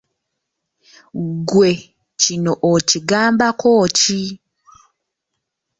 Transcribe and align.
Ggwe 1.35 1.69
kino 2.21 2.51
okigambako 2.71 3.71
ki? 3.97 4.21